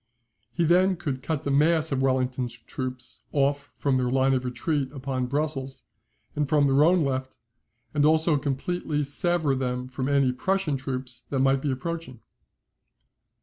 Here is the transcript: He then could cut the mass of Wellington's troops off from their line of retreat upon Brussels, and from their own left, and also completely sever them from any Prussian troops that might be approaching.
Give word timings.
He 0.51 0.63
then 0.63 0.95
could 0.95 1.21
cut 1.21 1.43
the 1.43 1.51
mass 1.51 1.91
of 1.91 2.01
Wellington's 2.01 2.53
troops 2.57 3.21
off 3.31 3.69
from 3.77 3.97
their 3.97 4.09
line 4.09 4.33
of 4.33 4.43
retreat 4.43 4.91
upon 4.91 5.27
Brussels, 5.27 5.83
and 6.35 6.49
from 6.49 6.65
their 6.65 6.83
own 6.83 7.05
left, 7.05 7.37
and 7.93 8.03
also 8.03 8.39
completely 8.39 9.03
sever 9.03 9.53
them 9.53 9.87
from 9.87 10.09
any 10.09 10.31
Prussian 10.31 10.75
troops 10.75 11.21
that 11.29 11.37
might 11.41 11.61
be 11.61 11.69
approaching. 11.69 12.19